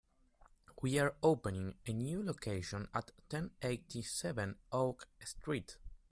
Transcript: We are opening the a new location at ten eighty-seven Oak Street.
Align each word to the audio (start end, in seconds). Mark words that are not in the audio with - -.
We 0.81 0.97
are 0.97 1.15
opening 1.21 1.75
the 1.85 1.91
a 1.91 1.93
new 1.93 2.23
location 2.23 2.87
at 2.91 3.11
ten 3.29 3.51
eighty-seven 3.61 4.55
Oak 4.71 5.07
Street. 5.23 5.77